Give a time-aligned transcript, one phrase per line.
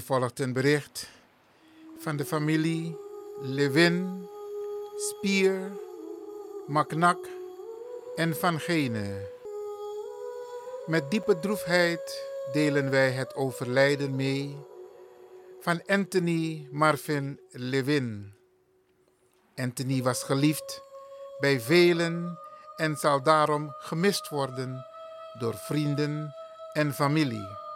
[0.00, 1.08] Hier volgt een bericht
[1.98, 2.98] van de familie
[3.40, 4.28] Levin,
[4.96, 5.72] Spier,
[6.66, 7.28] Maknak
[8.16, 9.28] en Van Gene.
[10.86, 14.56] Met diepe droefheid delen wij het overlijden mee
[15.60, 18.32] van Anthony Marvin Levin.
[19.56, 20.82] Anthony was geliefd
[21.38, 22.38] bij velen
[22.76, 24.86] en zal daarom gemist worden
[25.38, 26.34] door vrienden
[26.72, 27.69] en familie.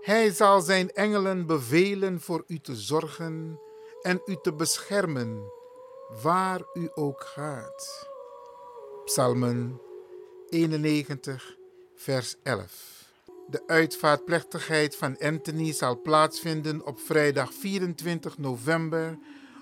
[0.00, 3.60] Hij zal zijn engelen bevelen voor u te zorgen
[4.02, 5.42] en u te beschermen,
[6.22, 8.08] waar u ook gaat.
[9.04, 9.80] Psalmen
[10.48, 11.56] 91,
[11.94, 13.08] vers 11.
[13.48, 19.18] De uitvaartplechtigheid van Anthony zal plaatsvinden op vrijdag 24 november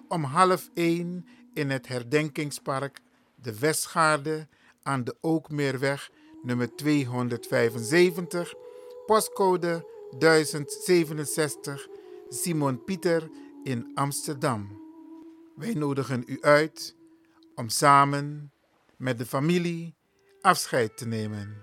[0.08, 3.00] om half 1 in het herdenkingspark
[3.34, 4.48] De Westgaarde
[4.82, 6.10] aan de Ookmeerweg
[6.42, 8.54] nummer 275,
[9.06, 11.88] postcode 1067
[12.28, 13.30] Simon Pieter
[13.62, 14.80] in Amsterdam.
[15.56, 16.96] Wij nodigen u uit
[17.54, 18.52] om samen
[18.96, 19.94] met de familie
[20.40, 21.56] afscheid te nemen.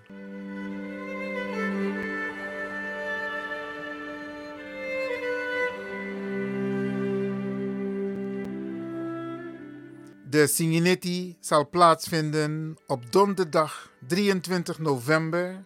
[10.29, 15.65] De Singinetti zal plaatsvinden op donderdag 23 november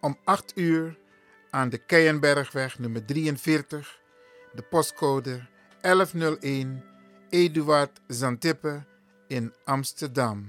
[0.00, 0.99] om 8 uur
[1.50, 4.00] aan de Keienbergweg nummer 43,
[4.54, 5.46] de postcode
[5.80, 6.82] 1101
[7.28, 8.84] Eduard Zantippe
[9.26, 10.48] in Amsterdam.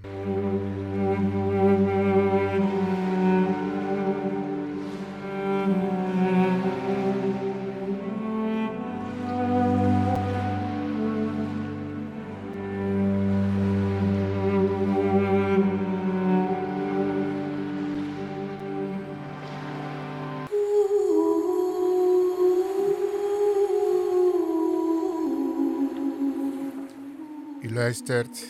[27.92, 28.46] Luistert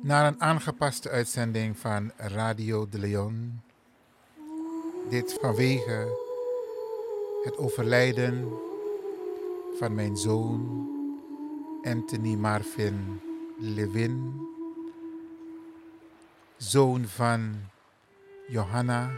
[0.00, 3.60] naar een aangepaste uitzending van Radio de Leon.
[5.08, 6.08] Dit vanwege
[7.44, 8.48] het overlijden
[9.78, 10.88] van mijn zoon
[11.82, 13.20] Anthony Marvin
[13.58, 14.46] Levin,
[16.56, 17.54] zoon van
[18.48, 19.10] Johanna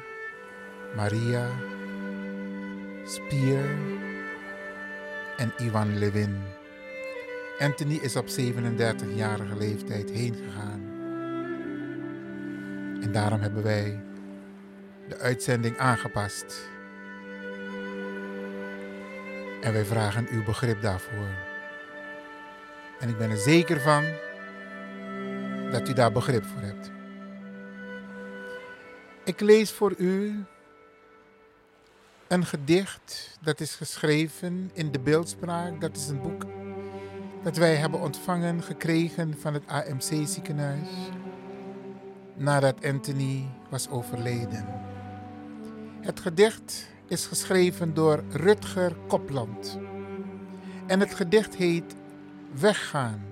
[0.96, 1.50] Maria
[3.04, 3.76] Spier
[5.36, 6.61] en Ivan Levin.
[7.62, 10.80] Anthony is op 37-jarige leeftijd heen gegaan.
[13.02, 14.00] En daarom hebben wij
[15.08, 16.70] de uitzending aangepast.
[19.60, 21.28] En wij vragen uw begrip daarvoor.
[23.00, 24.04] En ik ben er zeker van
[25.70, 26.90] dat u daar begrip voor hebt.
[29.24, 30.44] Ik lees voor u
[32.28, 35.80] een gedicht dat is geschreven in de beeldspraak.
[35.80, 36.44] Dat is een boek
[37.42, 40.88] dat wij hebben ontvangen, gekregen van het AMC ziekenhuis
[42.34, 44.66] nadat Anthony was overleden.
[46.00, 49.78] Het gedicht is geschreven door Rutger Kopland
[50.86, 51.94] en het gedicht heet
[52.54, 53.24] Weggaan.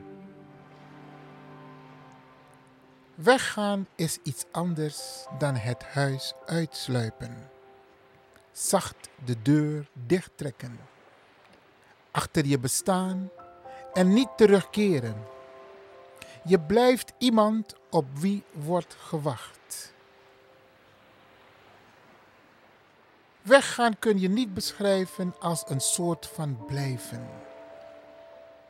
[3.14, 7.50] Weggaan is iets anders dan het huis uitsluipen.
[8.52, 10.78] Zacht de deur dichttrekken.
[12.10, 13.30] Achter je bestaan
[13.92, 15.26] en niet terugkeren.
[16.44, 19.92] Je blijft iemand op wie wordt gewacht.
[23.42, 27.28] Weggaan kun je niet beschrijven als een soort van blijven.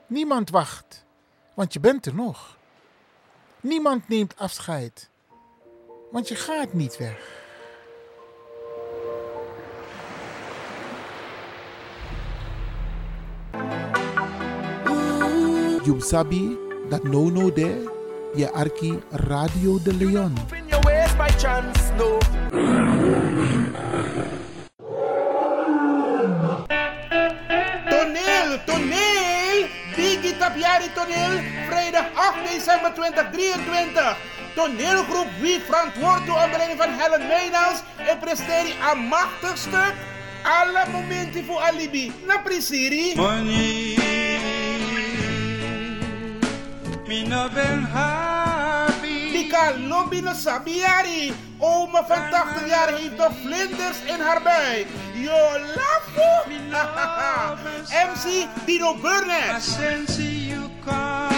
[0.06, 1.04] Niemand wacht,
[1.54, 2.59] want je bent er nog.
[3.60, 5.09] Niemand neemt afscheid,
[6.10, 7.40] want je gaat niet weg.
[15.91, 16.57] You sabi
[16.89, 17.83] that no no there,
[18.39, 20.39] je arki Radio de Leon.
[20.54, 22.15] in your ways by chance, no.
[27.91, 29.66] Toneel, toneel!
[29.97, 34.16] Biggie Tapiari toneel, vrijdag 8 december 2023.
[34.54, 39.95] Toneelgroep Wie verantwoord door onder leiding van Helen Meynals en presteert een machtig stuk.
[40.43, 42.13] Alle momenten voor alibi.
[42.27, 43.13] Na prisiri.
[43.16, 44.09] Money,
[47.10, 49.48] me no ben happy.
[49.89, 51.33] Lobby no Sabiari.
[51.59, 54.86] Oma van 80 jaar heeft nog vlinders in haar buik.
[55.15, 56.30] Yo, lafo!
[58.12, 59.62] MC Dino I Burnett.
[59.62, 61.29] sense you come.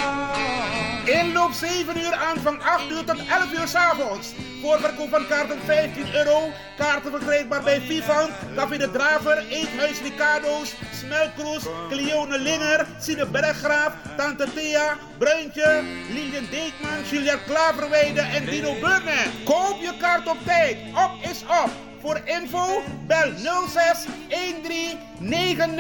[1.05, 4.33] In Inloop 7 uur aan van 8 uur tot 11 uur s avonds.
[4.63, 6.51] Voorverkoop van kaarten 15 euro.
[6.77, 14.47] Kaarten verkrijgbaar bij Vivant, Café de Draver, Eethuis Ricardo's, Smelkroes, Cleone Linger, Sine Berggraaf, Tante
[14.55, 19.31] Thea, Bruintje, Lilian Deekman, Julia Klaverweide en Dino Burnett.
[19.45, 20.77] Koop je kaart op tijd.
[20.95, 21.92] Op is op.
[22.03, 23.33] Voor info bel
[23.69, 25.77] 06 13 90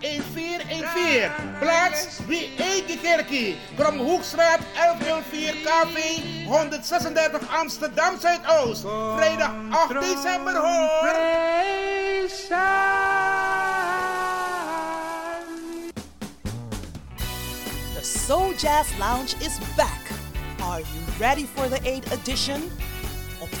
[0.00, 1.30] 1414.
[1.58, 2.54] Plaats Wie
[3.02, 3.56] Kerkie.
[3.76, 8.84] Kromhoekstraat 1104 KV 136 Amsterdam Zuidoost.
[9.16, 11.12] Vrijdag 8 december hoor.
[17.94, 20.00] The Soul Jazz Lounge is back.
[20.60, 22.70] Are you ready for the 8th edition?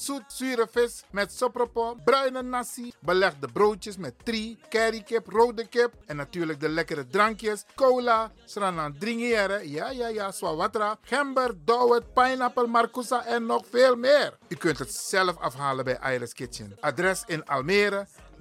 [0.00, 6.16] zoet zure vis met sopropo, bruine nasi, belegde broodjes met tri, currykip, rode kip en
[6.16, 13.24] natuurlijk de lekkere drankjes, cola, sranan dringiere, ja ja ja, swawatra, gember, dowet, pineapple, marcousa
[13.24, 14.38] en nog veel meer.
[14.48, 16.76] U kunt het zelf afhalen bij Iris Kitchen.
[16.80, 18.06] Adres in Almere,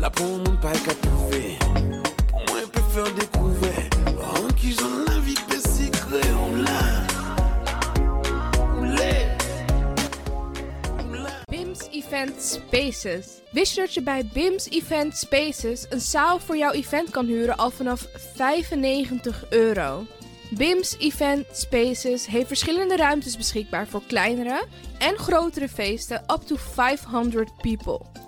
[0.00, 1.58] Là pour mon pas qu'à trouver,
[2.28, 3.88] pour moi peut faire découvert.
[4.22, 5.18] En qui j'en la
[6.46, 7.06] ou là,
[8.78, 9.36] ou là.
[11.50, 13.42] BIMS Event Spaces.
[13.52, 17.56] Wist je dat je bij BIMS Event Spaces een zaal voor jouw event kan huren
[17.56, 20.06] al vanaf 95 euro?
[20.50, 24.64] BIMS Event Spaces heeft verschillende ruimtes beschikbaar voor kleinere
[24.98, 28.27] en grotere feesten up to 500 people.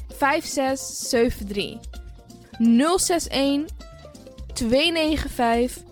[0.21, 1.79] 5673.
[2.59, 3.65] 061
[4.53, 5.83] 295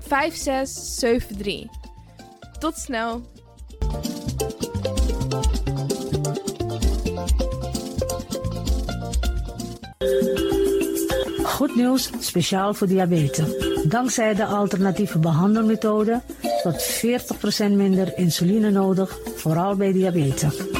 [0.00, 1.66] 5673.
[2.58, 3.22] Tot snel.
[11.42, 13.48] Goed nieuws, speciaal voor diabetes.
[13.88, 16.20] Dankzij de alternatieve behandelmethode
[16.62, 17.02] tot
[17.66, 20.79] 40% minder insuline nodig, vooral bij diabetes.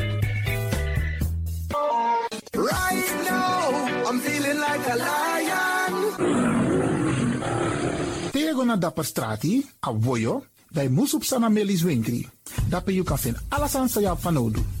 [8.71, 12.23] Tego na dapper strati, a voyo, dai musup sana melis winkri.
[12.69, 14.80] Dapper you kan vinden alles sa.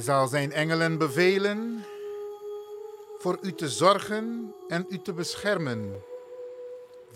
[0.00, 1.84] Zal zijn engelen bevelen
[3.18, 6.02] voor u te zorgen en u te beschermen,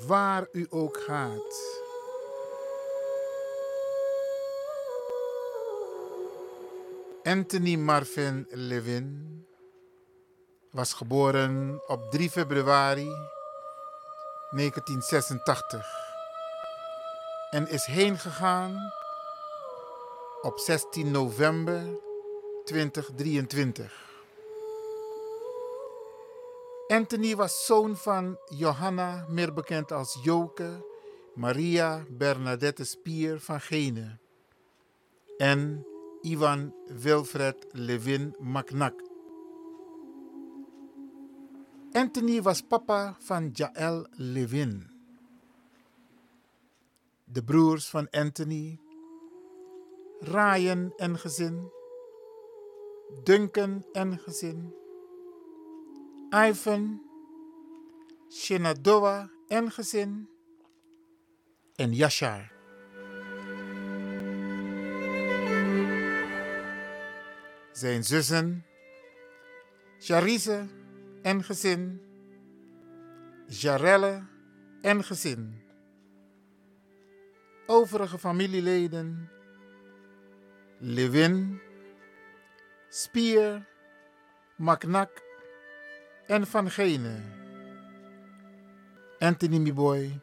[0.06, 1.82] waar u ook gaat.
[7.22, 9.46] Anthony Marvin Levin
[10.70, 13.08] was geboren op 3 februari
[14.50, 15.86] 1986
[17.50, 18.92] en is heen gegaan
[20.42, 22.03] op 16 november
[22.64, 23.90] 2023.
[26.88, 30.84] Anthony was zoon van Johanna, meer bekend als Joke,
[31.34, 34.18] Maria Bernadette Spier van Gene
[35.38, 35.86] en
[36.22, 38.94] Ivan Wilfred Levin Macnak.
[41.92, 44.90] Anthony was papa van Jaël Levin.
[47.24, 48.78] De broers van Anthony,
[50.20, 51.70] Ryan en gezin,
[53.24, 54.74] Duncan en gezin,
[56.30, 57.00] Ivan,
[58.30, 60.28] Shenandoah en gezin
[61.76, 62.52] en Yashar.
[67.72, 68.64] Zijn zussen,
[69.98, 70.66] Charise
[71.22, 72.00] en gezin,
[73.46, 74.26] Jarelle
[74.82, 75.62] en gezin.
[77.66, 79.30] Overige familieleden,
[80.78, 81.60] Levin,
[82.96, 83.66] Spier,
[84.56, 85.22] Maknak
[86.26, 87.20] en Van Gene.
[89.18, 90.20] Anthony Miboy,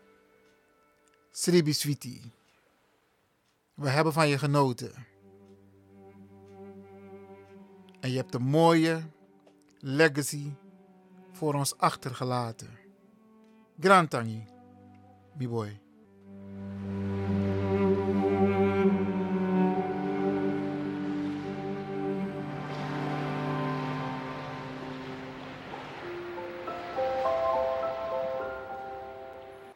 [1.31, 2.31] Sribi Sweetie.
[3.73, 4.93] We hebben van je genoten.
[7.99, 9.01] En je hebt een mooie
[9.79, 10.53] legacy
[11.31, 12.77] voor ons achtergelaten.
[13.79, 14.47] Grand Tangi,
[15.37, 15.80] Miboy.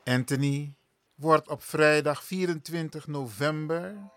[0.05, 0.75] Anthony
[1.15, 4.11] wordt op vrijdag 24 november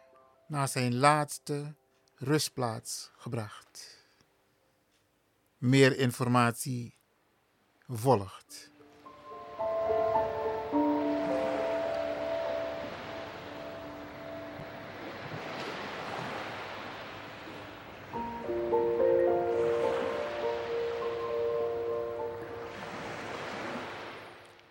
[0.49, 1.75] naar zijn laatste
[2.15, 4.07] rustplaats gebracht.
[5.59, 6.95] Meer informatie
[7.87, 8.71] volgt.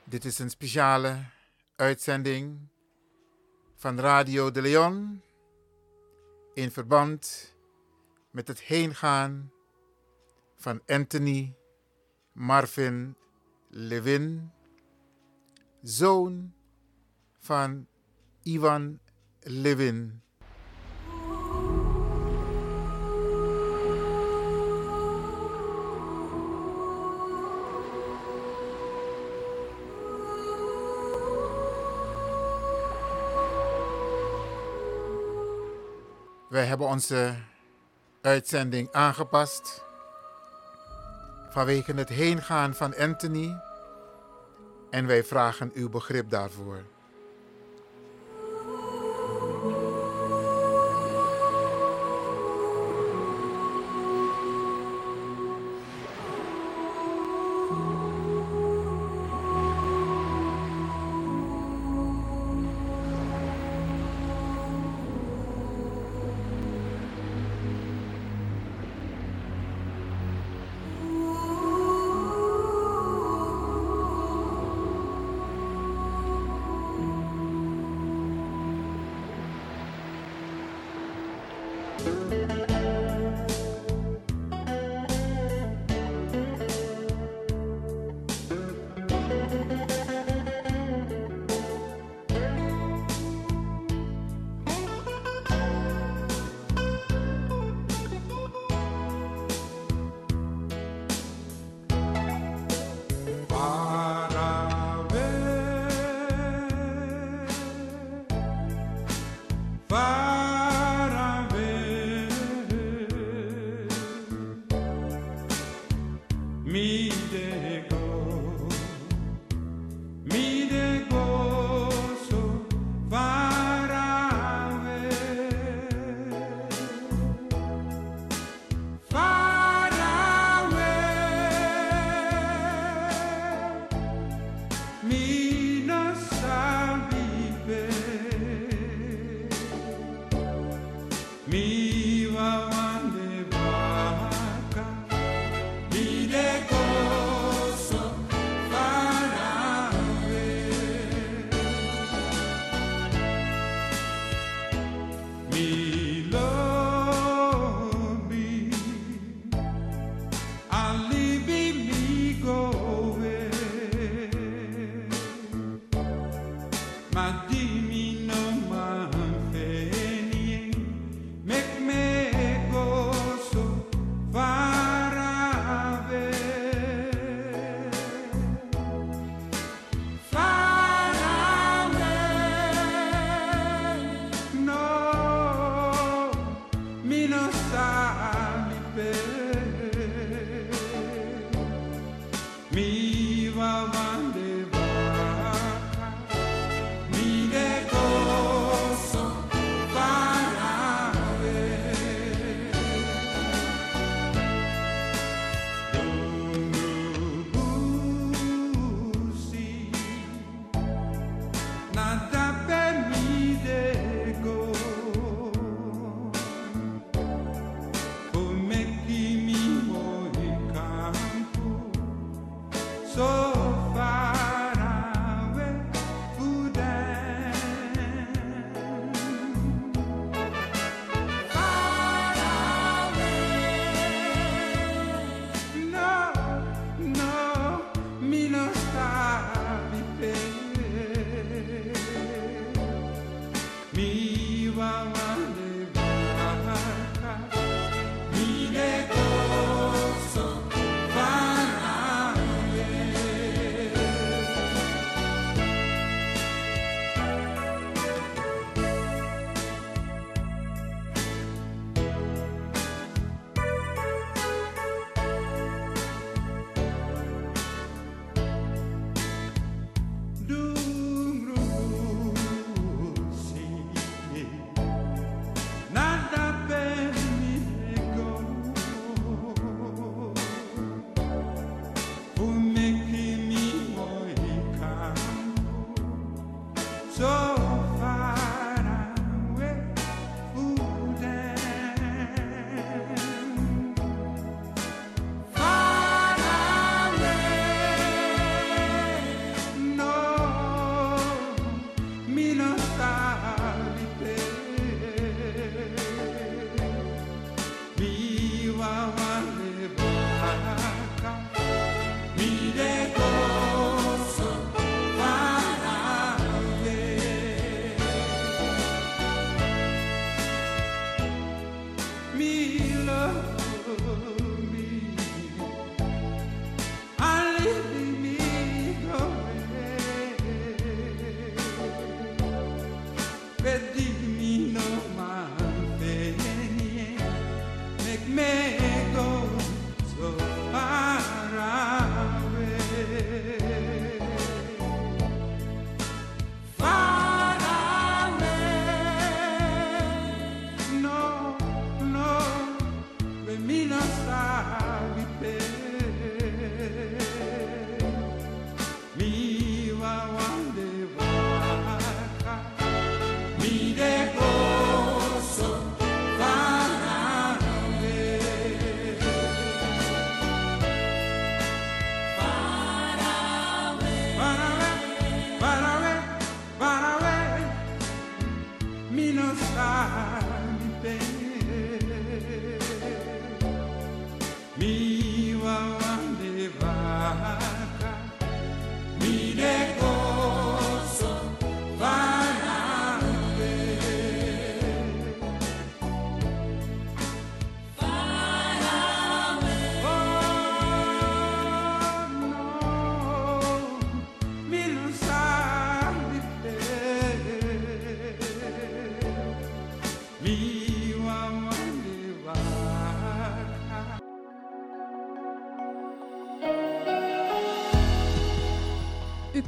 [0.10, 1.24] Dit is een speciale
[1.76, 2.68] uitzending
[3.76, 5.22] van Radio de Leon
[6.54, 7.54] in verband
[8.32, 9.52] met het heengaan
[10.56, 11.56] van Anthony
[12.32, 13.16] Marvin
[13.70, 14.52] Levin,
[15.82, 16.54] zoon
[17.40, 17.88] van
[18.44, 19.00] Ivan
[19.40, 20.22] Levin
[36.50, 37.36] Wij hebben onze
[38.22, 39.84] uitzending aangepast
[41.50, 43.62] vanwege het heengaan van Anthony
[44.90, 46.84] en wij vragen uw begrip daarvoor.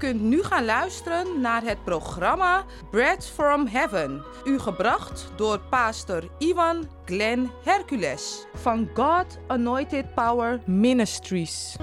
[0.10, 4.24] Kunt nu gaan luisteren naar het programma Bread from Heaven.
[4.46, 11.76] U gebracht door pastor Ivan Glenn Hercules van God Anointed Power Ministries.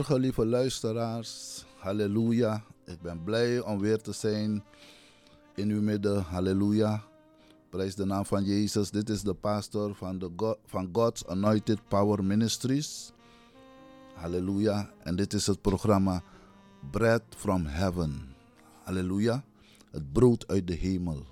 [0.00, 1.64] Goedemorgen, lieve luisteraars.
[1.78, 2.64] Halleluja.
[2.84, 4.64] Ik ben blij om weer te zijn
[5.54, 6.22] in uw midden.
[6.22, 7.02] Halleluja.
[7.70, 8.90] Prijs de naam van Jezus.
[8.90, 13.12] Dit is de pastor van, de van God's Anointed Power Ministries.
[14.14, 14.90] Halleluja.
[15.02, 16.22] En dit is het programma
[16.90, 18.34] Bread from Heaven.
[18.84, 19.44] Halleluja.
[19.90, 21.26] Het brood uit de hemel.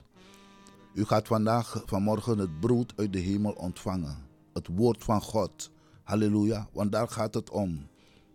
[0.94, 4.16] U gaat vandaag, vanmorgen, het brood uit de hemel ontvangen.
[4.52, 5.70] Het woord van God.
[6.02, 6.68] Halleluja.
[6.72, 7.88] Want daar gaat het om.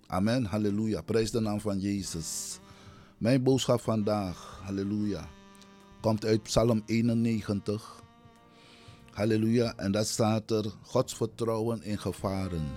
[0.07, 0.45] Amen.
[0.45, 1.01] Halleluja.
[1.01, 2.59] Prijs de naam van Jezus.
[3.17, 4.59] Mijn boodschap vandaag.
[4.63, 5.27] Halleluja.
[6.01, 8.03] Komt uit Psalm 91.
[9.11, 9.73] Halleluja.
[9.75, 12.67] En daar staat er Gods vertrouwen in gevaren.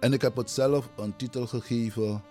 [0.00, 2.22] En ik heb het zelf een titel gegeven.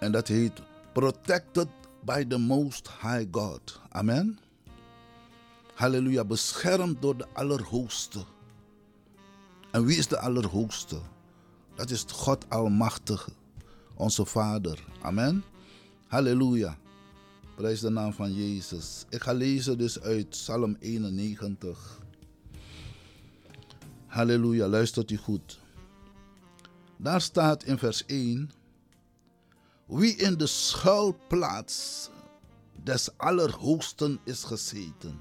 [0.00, 0.62] En dat heet
[0.92, 1.68] Protected
[2.04, 3.80] by the Most High God.
[3.88, 4.38] Amen.
[5.74, 6.24] Halleluja.
[6.24, 8.24] Beschermd door de Allerhoogste.
[9.70, 11.00] En wie is de Allerhoogste?
[11.80, 13.30] Dat is God Almachtige,
[13.94, 14.84] onze Vader.
[15.02, 15.44] Amen.
[16.06, 16.78] Halleluja.
[17.54, 19.04] Prijs de naam van Jezus.
[19.08, 22.00] Ik ga lezen dus uit Psalm 91.
[24.06, 25.60] Halleluja, luistert u goed.
[26.96, 28.50] Daar staat in vers 1:
[29.86, 32.10] Wie in de schuilplaats
[32.82, 35.20] des Allerhoogsten is gezeten,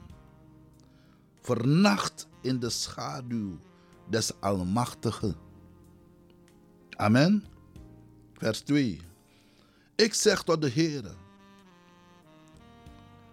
[1.41, 3.59] vernacht in de schaduw
[4.09, 5.47] des Almachtigen.
[6.99, 7.43] Amen.
[8.33, 9.01] Vers 2.
[9.95, 11.03] Ik zeg tot de Heer,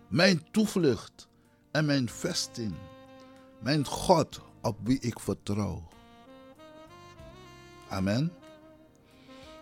[0.09, 1.29] mijn toevlucht
[1.71, 2.75] en mijn vesting,
[3.61, 5.89] mijn God op wie ik vertrouw.
[7.89, 8.33] Amen.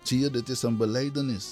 [0.02, 1.48] Zie je, dit is een beleidenis.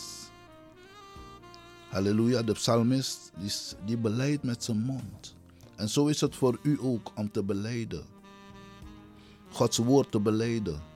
[1.89, 3.53] Halleluja, de psalmist die,
[3.85, 5.35] die beleidt met zijn mond.
[5.77, 8.05] En zo is het voor u ook om te beleiden.
[9.51, 10.92] Gods woord te beleiden.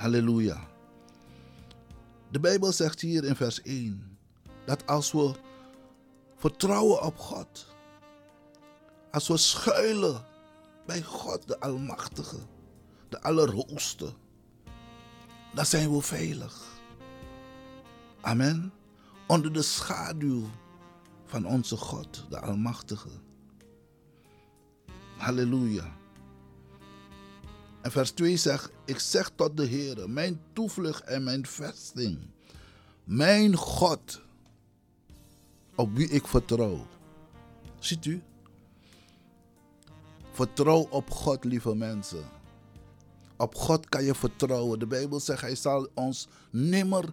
[0.00, 0.68] Halleluja.
[2.30, 4.18] De Bijbel zegt hier in vers 1
[4.64, 5.34] dat als we
[6.36, 7.66] vertrouwen op God,
[9.10, 10.24] als we schuilen
[10.86, 12.36] bij God de Almachtige,
[13.08, 14.12] de Allerhoogste,
[15.54, 16.64] dan zijn we veilig.
[18.20, 18.72] Amen.
[19.26, 20.44] Onder de schaduw
[21.24, 23.10] van onze God, de Almachtige.
[25.16, 25.98] Halleluja.
[27.80, 32.18] En vers 2 zegt, ik zeg tot de Heer, mijn toevlucht en mijn vesting,
[33.04, 34.20] mijn God,
[35.74, 36.86] op wie ik vertrouw.
[37.78, 38.22] Ziet u?
[40.32, 42.24] Vertrouw op God, lieve mensen.
[43.36, 44.78] Op God kan je vertrouwen.
[44.78, 47.12] De Bijbel zegt, Hij zal ons nimmer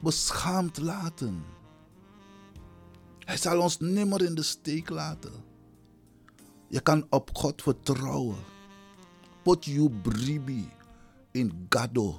[0.00, 1.44] beschaamd laten.
[3.18, 5.32] Hij zal ons nimmer in de steek laten.
[6.68, 8.53] Je kan op God vertrouwen.
[9.44, 10.64] Put you bribi
[11.32, 12.16] in gado.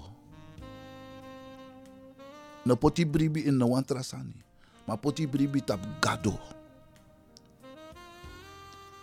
[2.65, 4.43] No poti bribi in no wantrasani.
[4.85, 6.39] Maar poti bribi tap gado.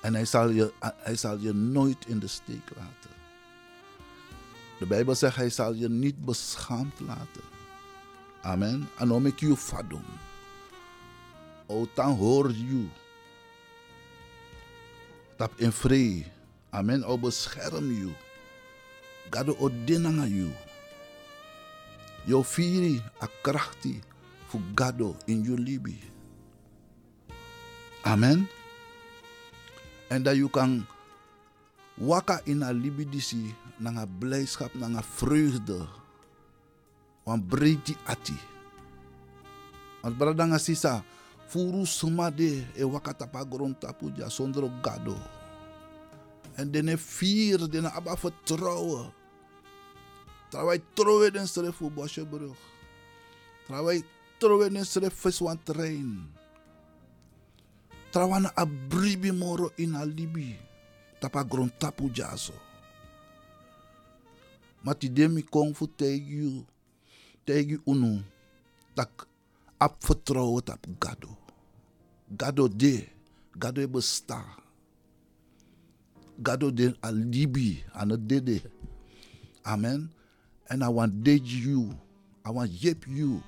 [0.03, 3.11] En hij zal, je, hij zal je nooit in de steek laten.
[4.79, 7.43] De Bijbel zegt, hij zal je niet beschaamd laten.
[8.43, 8.89] Amen.
[8.99, 10.05] En om ik je fadum.
[11.67, 12.87] O, dan hoor je.
[15.37, 16.25] Tap in vrede.
[16.73, 17.05] Amen.
[17.05, 18.11] O bescherm je.
[19.31, 20.49] Gado o dinanga you.
[22.25, 24.01] Yo firi a krachti
[24.49, 26.01] fu gado in je libi.
[28.05, 28.49] Amen.
[30.09, 30.87] En dat je kan
[31.95, 35.87] waka in a libi disi nanga blijdschap, nanga vreugde.
[37.25, 38.37] Want breiti ati.
[40.03, 41.05] Want bradanga sisa
[41.47, 45.17] furu sumade e waka tapa gron tapu ja zonder gado.
[46.55, 49.12] En dene vier, dene abba vertrouwen.
[50.53, 52.57] Terwijl trouwe den stref voor Bosjebrug.
[53.67, 54.03] Terwijl
[54.38, 56.29] trouwe den stref viswan trein.
[58.11, 60.59] Terwijl a bribi moro in a libi.
[61.21, 62.53] Tapa gron tapu jaso.
[64.83, 68.21] Mati demi kong fu tegi unu.
[68.95, 69.27] Tak
[69.79, 71.37] ap vertrouwen tap gado.
[72.37, 73.09] Gado de.
[73.59, 74.62] Gado e besta.
[76.43, 78.63] Gado de alibi het dede.
[79.63, 80.11] Amen.
[80.67, 81.95] En I want date you.
[82.45, 83.41] I want yip you.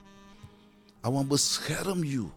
[1.04, 2.30] I want bescherm you.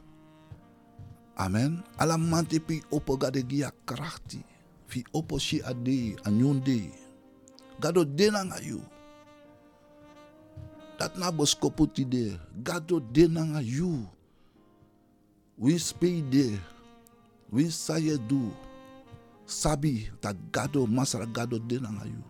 [1.36, 1.84] Amen.
[1.98, 4.42] Alla manti pi opo gade gia krachti.
[4.88, 6.90] Fi opo shi ade anyunde.
[7.80, 8.82] Gado denanga you.
[10.98, 12.40] Dat na boskoputi de.
[12.64, 14.08] Gado denanga you.
[15.58, 16.60] We speede.
[17.52, 18.67] We saye do.
[19.48, 22.24] Sabi dat gado masara gado denanga you.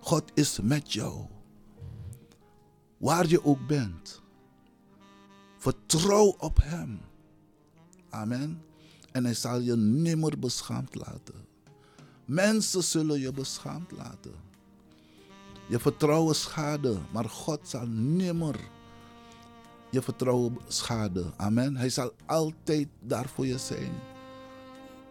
[0.00, 1.26] God is met jou.
[2.96, 4.22] Waar je ook bent.
[5.58, 7.00] Vertrouw op Hem.
[8.10, 8.62] Amen.
[9.12, 11.46] En Hij zal je nimmer beschaamd laten.
[12.24, 14.34] Mensen zullen je beschaamd laten.
[15.68, 18.56] Je vertrouwen schade, maar God zal nimmer
[19.90, 21.32] je vertrouwen schade.
[21.36, 21.76] Amen.
[21.76, 23.92] Hij zal altijd daar voor je zijn.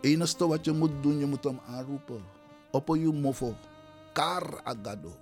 [0.02, 2.24] Enige wat je moet doen, je moet hem aanroepen.
[2.72, 3.56] Op je mofo.
[4.14, 5.16] Kar agado.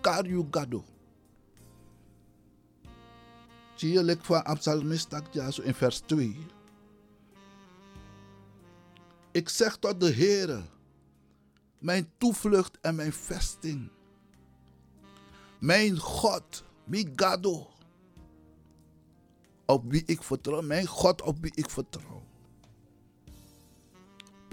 [0.00, 0.84] Kar you gado.
[3.74, 4.62] Zie je lek van
[5.52, 6.46] zo in vers 2.
[9.32, 10.62] Ik zeg tot de Heere,
[11.78, 13.90] mijn toevlucht en mijn vesting.
[15.58, 17.70] Mijn God, mi gado.
[19.66, 22.23] Op wie ik vertrouw, mijn God op wie ik vertrouw.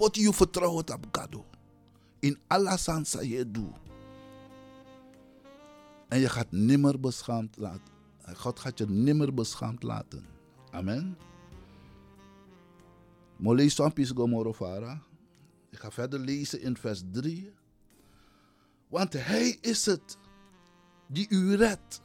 [0.02, 1.46] Pot je vertrouwen op gado.
[2.18, 3.76] In alle sansa je doet.
[6.08, 7.92] En je gaat nimmer beschaamd laten.
[8.34, 10.26] God gaat je nimmer beschaamd laten.
[10.70, 11.16] Amen.
[15.70, 17.52] Ik ga verder lezen in vers 3.
[18.88, 20.16] Want hij is het
[21.06, 22.02] die u redt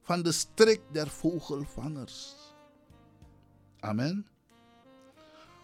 [0.00, 2.34] van de strik der vogelvangers.
[3.80, 4.26] Amen.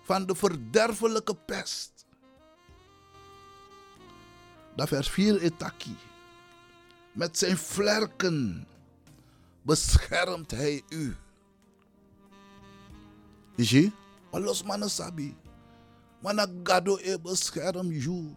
[0.06, 2.06] Van de verderfelijke pest.
[4.76, 5.96] Dat 4 etaki.
[7.12, 8.66] Met zijn vlerken
[9.62, 11.16] beschermt hij u.
[13.56, 13.92] Zie,
[14.30, 15.36] alles mannen sabi.
[16.20, 18.36] Mana gado e bescherm you.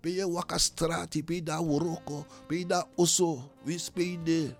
[0.00, 4.54] Pe je waka strati, pe da woroko, pe da oso, wis pe de.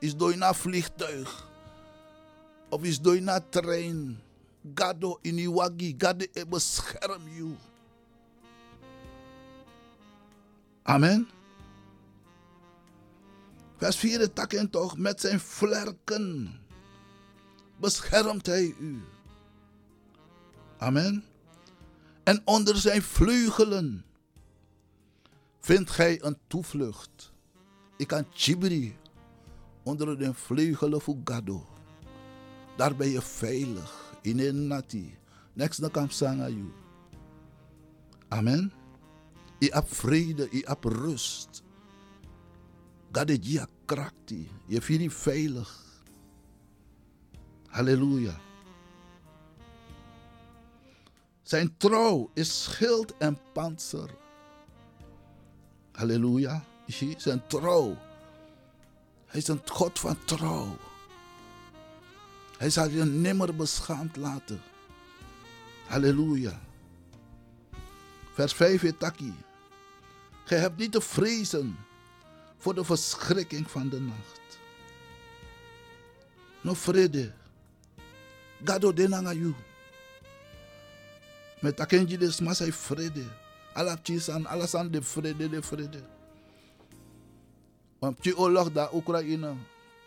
[0.00, 1.48] Is dooi na vliegtuig.
[2.68, 4.20] Of is dooi na trein.
[4.74, 7.56] Gado in iwagi, gado e bescherm you.
[10.82, 11.28] Amen.
[13.76, 16.58] Vers 4 takken toch, met zijn vlerken
[17.80, 19.00] beschermt hij u.
[20.78, 21.24] Amen.
[22.24, 24.04] En onder zijn vleugelen
[25.60, 27.32] vindt gij een toevlucht.
[27.96, 28.96] Ik kan chibri
[29.82, 31.66] onder de vleugelen van Gado.
[32.76, 34.07] Daar ben je veilig.
[34.22, 35.18] In een nati.
[35.52, 36.72] Next na kam sanga you.
[38.28, 38.72] Amen.
[39.58, 41.62] Je hebt vrede, je hebt rust.
[43.12, 44.50] Gade dia krakti.
[44.66, 45.84] Je voelt je veilig.
[47.66, 48.40] Halleluja.
[51.42, 54.10] Zijn trouw is schild en panzer.
[55.92, 56.64] Halleluja.
[57.16, 57.96] Zijn trouw.
[59.26, 60.76] Hij is een God van trouw.
[62.58, 64.60] Hij zal je nimmer beschaamd laten.
[65.86, 66.60] Halleluja.
[68.34, 69.34] Vers 5 etaki.
[70.44, 71.76] Gij hebt niet te vrezen
[72.56, 74.58] voor de verschrikking van de nacht.
[76.60, 77.32] No vrede.
[78.64, 79.54] Gado denanga you.
[81.60, 83.24] Met akenji de smasai vrede.
[83.72, 86.02] Alapchis aan alles aan de vrede, de vrede.
[87.98, 89.54] Want die oorlog daar Oekraïne,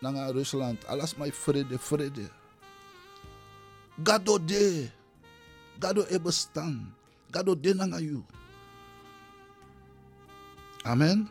[0.00, 2.41] naar Rusland, alles maar vrede, vrede.
[4.04, 4.90] Gado de.
[5.78, 6.94] Gado e bestaan.
[7.30, 8.24] Gado denanga you.
[10.82, 11.30] Amen.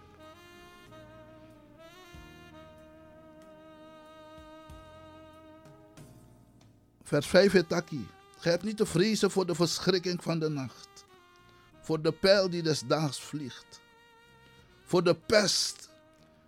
[7.04, 8.08] Vers 5 etaki.
[8.38, 11.06] Gij hebt niet te vrezen voor de verschrikking van de nacht.
[11.82, 13.82] Voor de pijl die des daags vliegt.
[14.84, 15.90] Voor de pest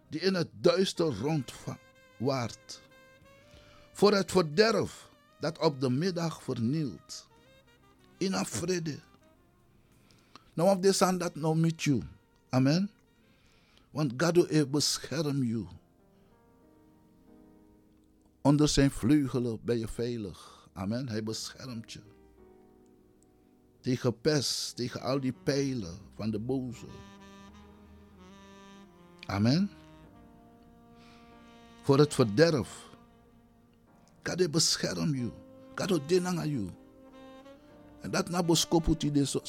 [0.09, 2.81] die in het duister rondwaart.
[3.91, 5.12] Voor het verderf
[5.43, 7.27] dat op de middag vernielt.
[8.17, 8.99] In een vrede.
[10.53, 12.01] Nou op this hand dat nou met you.
[12.49, 12.89] Amen.
[13.91, 15.67] Want God heeft bescherm you.
[18.41, 20.69] Onder zijn vleugelen ben je veilig.
[20.73, 21.10] Amen.
[21.10, 22.01] Hij beschermt je.
[23.82, 26.88] Tegen pest, tegen al die pijlen van de boze.
[29.25, 29.71] Amen.
[31.82, 32.92] Voor het verderf.
[34.51, 35.31] Beschermt je.
[35.75, 36.67] God denkt aan je.
[38.01, 39.39] En dat na boskopu ti de.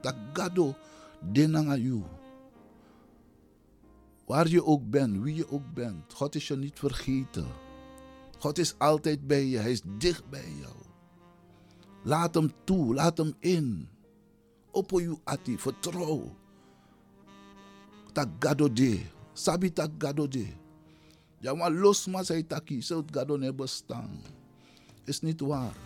[0.00, 0.74] Dat gado
[1.20, 2.02] denanga you.
[4.26, 6.12] Waar je ook bent, wie je ook bent.
[6.14, 7.46] God is je niet vergeten.
[8.38, 9.58] God is altijd bij je.
[9.58, 10.74] Hij is dicht bij jou.
[12.02, 13.88] Laat hem toe, laat hem in.
[14.70, 16.36] Oppo you ati, vertrouw.
[18.12, 19.00] Tak gado de.
[19.32, 20.46] Sabi tak gado de.
[21.38, 24.20] Ja, maar los maar zei taki, zo het gado ne bestaan.
[25.04, 25.76] Is niet waar.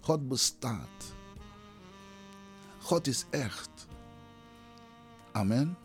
[0.00, 1.14] God bestaat.
[2.78, 3.86] God is echt.
[5.32, 5.76] Amen.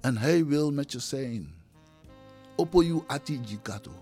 [0.00, 1.54] En hij wil met je zijn.
[2.56, 3.92] Oppo you ati jigado.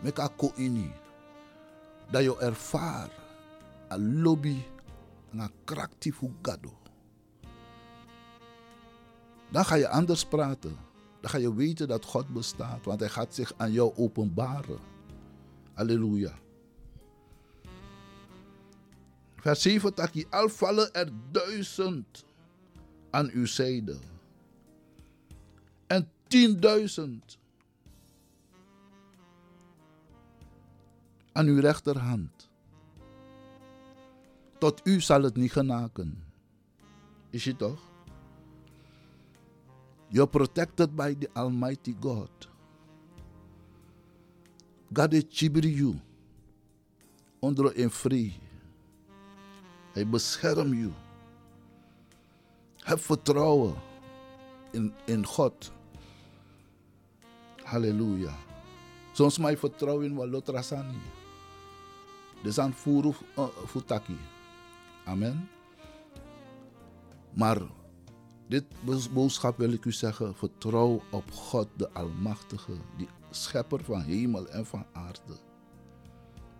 [0.00, 0.92] Meka ko ini.
[2.10, 3.10] Dat je ervaar.
[3.90, 4.62] A lobby.
[5.30, 6.78] Een krachtief gado.
[9.50, 10.85] Dan ga je anders praten.
[11.20, 12.84] Dan ga je weten dat God bestaat.
[12.84, 14.78] Want hij gaat zich aan jou openbaren.
[15.72, 16.32] Halleluja.
[19.36, 22.24] Vers 7 taki, al vallen er duizend
[23.10, 23.98] aan uw zijde.
[25.86, 27.38] En tienduizend
[31.32, 32.48] aan uw rechterhand.
[34.58, 36.24] Tot u zal het niet genaken.
[37.30, 37.95] Is je toch?
[40.08, 42.30] You're protected by the Almighty God.
[44.92, 45.24] God is
[45.76, 46.00] you.
[47.38, 48.32] Onder een vrij.
[49.92, 50.90] Hij beschermt je.
[52.76, 53.74] Heb vertrouwen
[54.70, 55.72] in, in God.
[57.62, 58.34] Halleluja.
[59.12, 60.98] Soms mij vertrouwen in wat lotrasani.
[62.42, 62.58] Dus
[63.38, 64.18] uh, futaki.
[65.04, 65.48] Amen.
[67.32, 67.62] Maar
[68.48, 68.64] dit
[69.12, 74.66] boodschap wil ik u zeggen: vertrouw op God, de Almachtige, die schepper van hemel en
[74.66, 75.36] van aarde.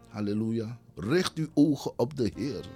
[0.09, 0.79] Halleluja.
[0.95, 2.69] Richt uw ogen op de Heer.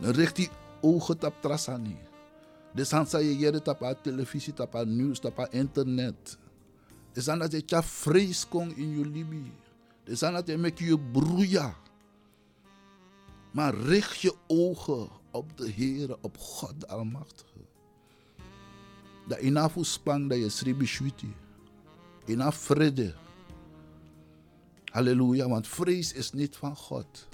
[0.00, 0.46] Richt uw
[0.80, 1.96] ogen op Trasani.
[2.72, 6.38] Dus dan je jere tapa televisie, tapa nieuws, tapa internet.
[7.12, 9.52] Dus dan dat je vrees kon in je libi.
[10.04, 11.74] Dus dan dat je met je broeia.
[13.50, 17.58] Maar richt je ogen op de Heer, op God de Almachtige.
[19.26, 21.34] Dat inafu spang dat je sribi shwiti.
[22.26, 23.14] Ina vrede.
[24.84, 27.28] Halleluja, want vrees is niet van God.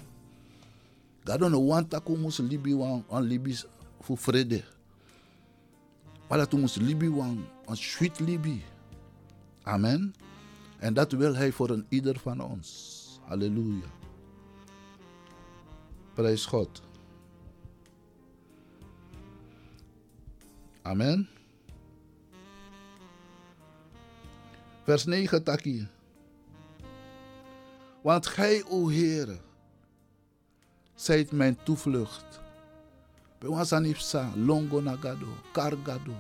[1.23, 3.57] Don't want dat moest libi wan an libi
[4.01, 4.65] voor vrede.
[6.29, 8.63] Maar dat moest libi wan an sweet libi.
[9.63, 10.15] Amen.
[10.79, 12.95] En dat wil hij voor een ieder van ons.
[13.25, 13.87] Halleluja.
[16.15, 16.83] Prijs God.
[20.87, 21.29] Amen.
[24.85, 25.89] Vers 9, Taki.
[28.03, 29.39] Want gij, o Heere,
[30.95, 32.41] zijt mijn toevlucht.
[33.39, 36.15] Bewansanipsa, longo nagado, kargado,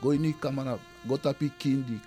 [0.00, 2.00] goini kamara, gotapi kindi.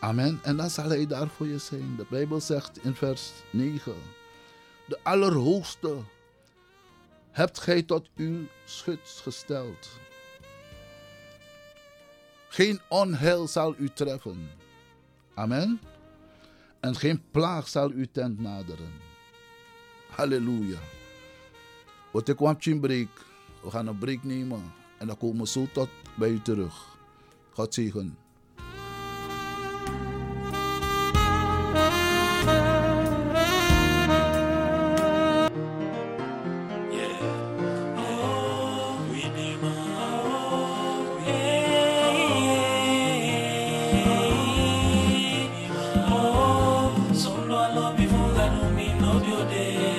[0.00, 0.40] Amen.
[0.42, 1.96] En dan zal hij daar voor je zijn.
[1.96, 3.94] De Bijbel zegt in vers 9.
[4.86, 5.96] De Allerhoogste
[7.40, 9.88] hebt gij tot uw schut gesteld.
[12.48, 14.50] Geen onheil zal u treffen.
[15.34, 15.80] Amen.
[16.80, 18.92] En geen plaag zal uw tent naderen.
[20.10, 20.78] Halleluja.
[22.10, 23.24] Wat ik kwam break.
[23.62, 24.72] We gaan een break nemen.
[24.98, 26.96] En dan komen we zo tot bij u terug.
[27.52, 28.18] God zegen.
[49.48, 49.89] today.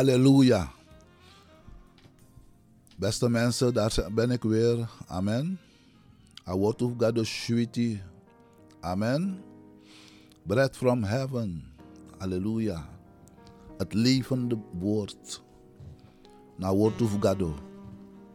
[0.00, 0.72] Halleluja.
[2.96, 4.88] Beste mensen, daar ben ik weer.
[5.06, 5.58] Amen.
[6.48, 8.00] A word of God is.
[8.80, 9.42] Amen.
[10.42, 11.64] Bread from heaven.
[12.18, 12.88] Halleluja.
[13.78, 15.42] Het levende woord.
[16.56, 17.42] Na of God.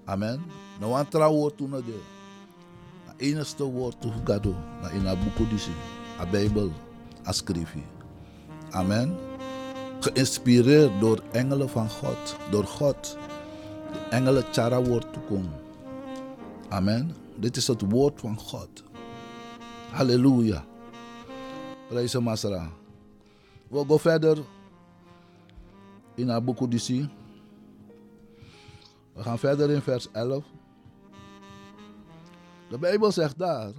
[0.06, 0.42] Amen.
[0.80, 2.00] No antra woord toen de.
[3.06, 3.14] Na
[3.72, 4.46] woord of God.
[4.82, 5.72] Na in a boek disi.
[6.20, 6.72] A Bijbel.
[7.24, 7.84] A.
[8.70, 9.35] Amen.
[10.00, 12.38] Geïnspireerd door engelen van God.
[12.52, 13.18] Door God.
[13.94, 15.60] De engelen Chara woord toekomen.
[16.70, 17.16] Amen.
[17.36, 18.84] Dit is het woord van God.
[19.92, 20.66] Halleluja.
[21.88, 22.72] Prijs hem, Masra.
[23.68, 24.38] We gaan verder
[26.16, 27.10] in Odyssee.
[29.14, 30.46] We gaan verder in vers 11.
[32.70, 33.72] De Bijbel zegt daar,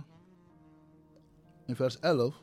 [1.67, 2.35] in vers 11,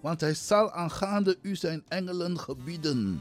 [0.00, 3.20] want hij zal aangaande u zijn engelen gebieden,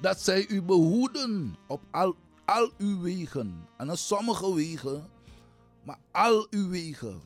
[0.00, 3.66] dat zij u behoeden op al, al uw wegen.
[3.76, 5.06] En op sommige wegen,
[5.82, 7.20] maar al uw wegen.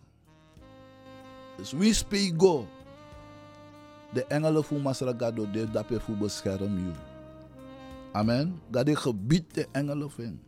[1.56, 2.68] Dus wie spreekt go?
[4.12, 6.90] De engelen voor Masragado, de dape voor bescherm u.
[8.12, 8.60] Amen.
[8.68, 10.40] Dat ik gebied de engelen vind.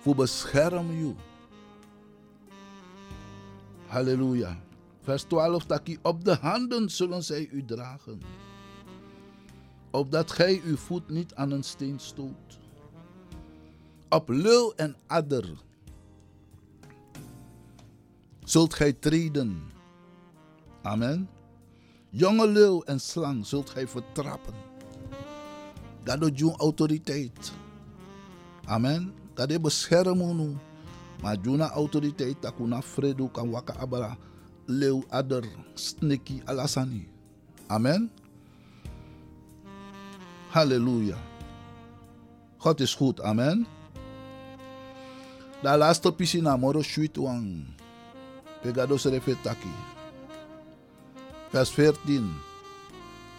[0.00, 1.14] Voor bescherm u.
[3.86, 4.56] Halleluja.
[5.04, 8.20] Vers 12 taki op de handen zullen zij u dragen.
[9.90, 12.58] Opdat gij uw voet niet aan een steen stoot.
[14.08, 15.52] Op leeuw en adder
[18.44, 19.62] zult gij treden.
[20.82, 21.28] Amen.
[22.10, 24.54] Jonge leeuw en slang zult gij vertrappen.
[26.02, 27.52] Dat doet je autoriteit.
[28.64, 29.14] Amen.
[29.34, 30.60] Dat is beschermen.
[31.22, 34.16] Maar juna autoriteit takuna fredo kan waka abara.
[34.66, 35.44] Leeuw, adder,
[35.74, 37.08] sneki, alasani.
[37.68, 38.10] Amen.
[40.50, 41.16] Halleluja.
[42.58, 43.20] God is goed.
[43.20, 43.66] Amen.
[45.62, 47.66] Da laatste piscina moro sweet wang.
[48.62, 49.72] Pegado serefetaki.
[51.50, 52.30] Vers 14.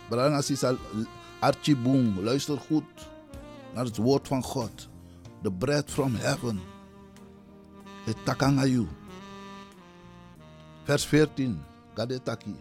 [0.09, 0.75] Branga sisa
[1.39, 2.19] Archie Boom.
[2.23, 3.07] Luister goed
[3.73, 4.89] naar het woord van God.
[5.41, 6.59] The bread from heaven.
[8.03, 8.87] Het takangayu.
[10.85, 11.57] Vers 14.
[11.95, 12.55] Gadetaki.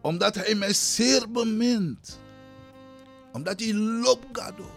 [0.00, 2.18] Omdat hij mij zeer bemint.
[3.32, 4.70] Omdat hij loopt gado.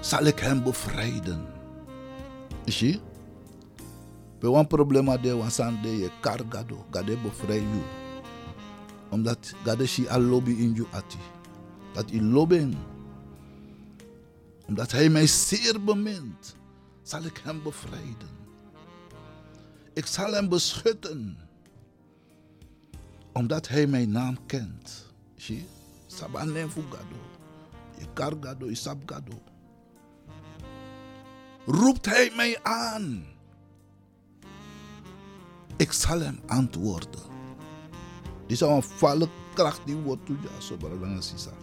[0.00, 1.46] Zal ik hem bevrijden.
[2.64, 3.00] Je?
[4.38, 6.86] We een problema de wasan de je kar gado.
[6.90, 7.82] Gade bevrijd you.
[9.08, 11.18] Omdat gade shi al lobby in you ati.
[11.92, 12.74] Dat hij lobben.
[14.66, 16.56] Omdat hij mij zeer bemint.
[17.02, 18.39] Zal ik hem bevrijden.
[19.92, 21.38] Ik zal hem beschutten.
[23.32, 25.06] Omdat hij mijn naam kent.
[25.36, 25.66] Zie?
[26.06, 27.16] Sabanen fugado.
[27.98, 29.42] Je kar gado, je sab gado.
[31.66, 33.24] Roept hij mij aan.
[35.76, 37.20] Ik zal hem antwoorden.
[38.46, 40.36] Dit is een valle kracht die wordt toe.
[40.42, 41.54] Ja, zo belangrijk is dat.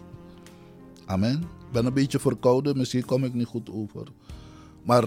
[1.06, 1.42] Amen.
[1.42, 4.06] Ik ben een beetje verkouden, misschien kom ik niet goed over.
[4.82, 5.04] Maar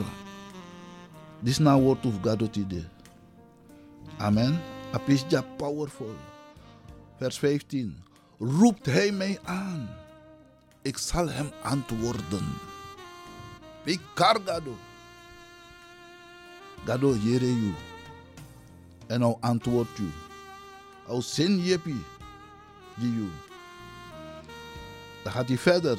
[1.40, 2.56] dit is nou word of God.
[4.22, 4.62] Amen.
[4.94, 6.16] Apis ja powerful.
[7.18, 8.04] Vers 15.
[8.40, 9.90] Roept hij mij aan.
[10.82, 12.54] Ik zal hem antwoorden.
[13.84, 14.76] Ik kargado.
[16.86, 17.74] Gado jere you.
[19.08, 20.10] En nou antwoord u.
[21.08, 22.06] Au zin jepi.
[22.96, 23.30] Die you.
[25.24, 25.98] Dan gaat hij verder.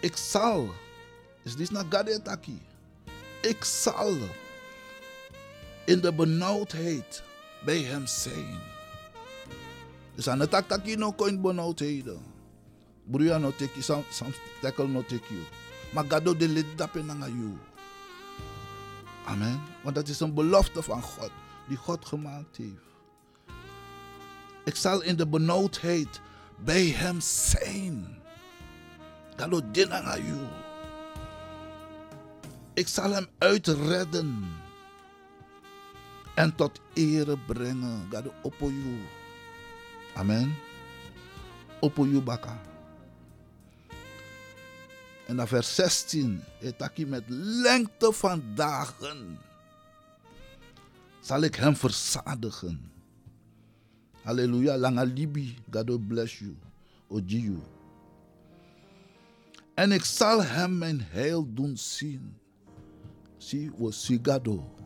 [0.00, 0.70] Ik zal.
[1.42, 2.60] Is dit naar Gade taki?
[3.40, 4.16] Ik zal
[5.84, 7.22] in de benauwdheid
[7.64, 8.58] bij hem zijn.
[10.14, 12.20] Dus aan het tak no coin benauwdheden.
[13.04, 15.02] Bruya no take you, some, no.
[15.92, 17.58] Maar gado de lid dapen nanga you.
[19.26, 19.60] Amen.
[19.82, 21.30] Want dat is een belofte van God,
[21.68, 22.90] die God gemaakt heeft.
[24.64, 26.20] Ik zal in de benauwdheid
[26.64, 28.18] bij hem zijn.
[29.36, 30.46] Gado de nanga you.
[32.74, 34.61] Ik zal hem uitredden
[36.34, 38.08] en tot ere brengen.
[38.10, 38.98] Gado oppo you.
[40.14, 40.54] Amen.
[41.80, 42.60] Oppo you baka.
[45.26, 46.40] En dan vers 16.
[46.60, 49.38] Etaki met lengte van dagen.
[51.20, 52.90] Zal ik hem verzadigen.
[54.22, 54.76] Halleluja.
[54.76, 55.56] Langa libi.
[55.70, 56.56] God bless you.
[57.08, 57.58] Oji.
[59.74, 62.36] En ik zal hem mijn heil doen zien.
[63.36, 64.81] Zie, we sigado.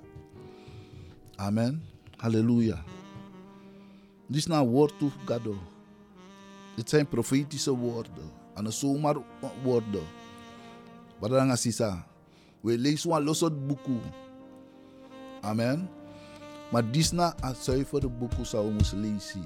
[1.37, 1.83] Amen.
[2.17, 2.85] Halleluja.
[4.27, 5.57] Dit is nou woord toe, Gado.
[6.77, 8.31] Dit zijn profetische woorden.
[8.63, 9.17] De zomaar
[9.63, 10.05] woorden.
[11.21, 12.07] Barang asisa.
[12.61, 14.01] We lezen een losse boeken.
[15.41, 15.89] Amen.
[16.71, 19.45] Maar disna een zuivere boeken zou moeten lezen.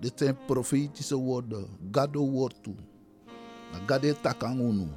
[0.00, 1.66] Dit zijn profetische woorden.
[1.90, 2.74] Gado woord toe.
[3.86, 4.88] Gade takangunu.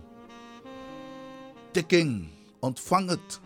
[1.72, 2.30] Teken,
[2.60, 3.40] ontvang het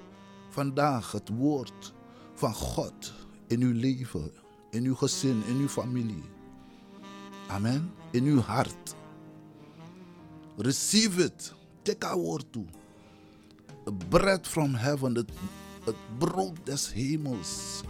[0.49, 1.93] vandaag, het woord
[2.39, 3.13] van God
[3.47, 4.31] in uw leven,
[4.71, 6.23] in uw gezin, in uw familie.
[7.47, 7.91] Amen.
[8.11, 8.95] In uw hart.
[10.57, 11.53] Receive it.
[11.81, 12.65] Take our woord toe.
[14.09, 15.31] Bread from heaven, het,
[15.83, 17.81] het brood des hemels.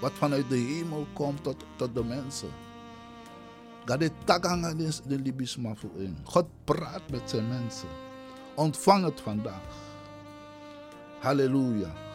[0.00, 2.50] Wat vanuit de hemel komt tot, tot de mensen.
[3.84, 4.74] God de takanga
[5.06, 6.16] de libisma in.
[6.24, 7.88] God praat met zijn mensen.
[8.54, 9.76] Ontvang het vandaag.
[11.20, 12.07] Halleluja.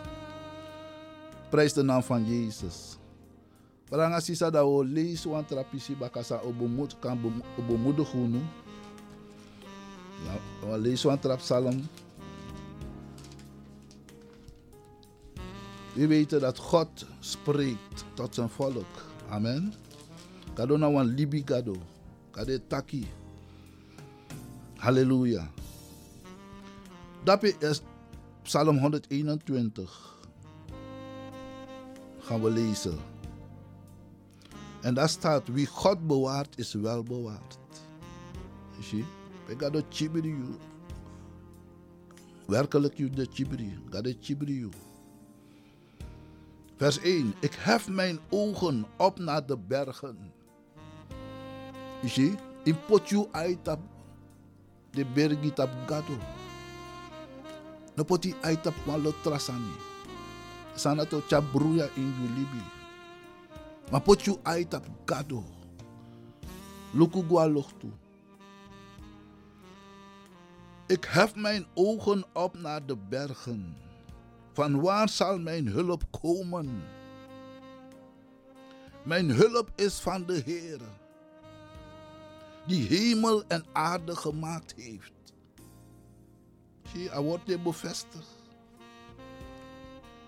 [1.54, 2.98] Prijs de naam van Jezus.
[3.90, 7.20] Baranga sisa da o lees wan trapisi bakasa obomut kan
[7.62, 8.42] obomudu gunu.
[10.26, 11.86] Ja, lees wan trap psalm.
[15.94, 19.06] We weten dat God spreekt tot zijn volk.
[19.30, 19.74] Amen.
[20.54, 21.76] Kado na wan libi kado.
[22.32, 23.08] Kade taki.
[24.78, 25.50] Halleluja.
[27.24, 27.82] Dat is
[28.42, 30.14] Psalm 121.
[32.24, 32.98] Gaan we lezen.
[34.82, 37.58] En daar staat, wie God bewaart is wel bewaard.
[38.80, 39.06] Zie,
[39.48, 39.84] ik ga de.
[42.48, 43.80] Werkelijk je de chibiri.
[43.90, 44.70] Ga de chibiri.
[46.78, 47.34] Vers 1.
[47.40, 50.32] Ik hef mijn ogen op naar de bergen.
[52.06, 53.80] Zie, in potju uitap
[54.92, 56.18] de bergi tap gado.
[57.96, 59.93] No poti uitap malo trasani.
[60.76, 61.90] To chabruya
[64.44, 65.44] uit op gado.
[66.94, 67.64] Luku gua.
[70.88, 73.78] Ik hef mijn ogen op naar de bergen.
[74.54, 76.84] Van waar zal mijn hulp komen?
[79.04, 80.80] Mijn hulp is van de Heer,
[82.68, 85.14] die hemel en aarde gemaakt heeft.
[86.94, 88.43] Zie, hij wordt dit bevestigd.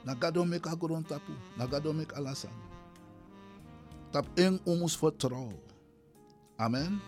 [0.06, 2.54] Nagado mek agron tapu, nagado mek alasan.
[4.12, 5.60] Tap in ons vertrouwen.
[6.56, 7.02] Amen.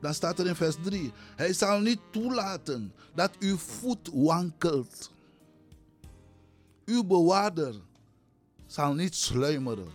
[0.00, 1.12] Dan staat er in vers 3.
[1.36, 5.10] Hij zal niet toelaten dat uw voet wankelt.
[6.84, 7.74] Uw bewaarder
[8.66, 9.88] zal niet sluimeren.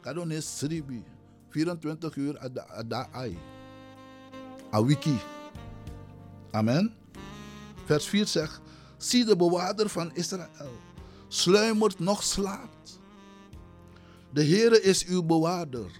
[0.00, 1.04] Kadon is sribi.
[1.48, 3.38] 24 uur ada ai.
[4.72, 5.18] A wiki.
[6.50, 6.94] Amen.
[7.84, 8.60] Vers 4 zegt.
[8.96, 10.85] Zie de bewaarder van Israël.
[11.28, 13.00] Sluimert nog slaapt.
[14.32, 15.90] De Heere is uw bewaarder.